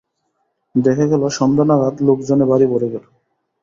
[0.75, 3.05] দেখা গেল, সন্ধ্যা নাগাদ লোকজনে বাড়ি ভরে গেল।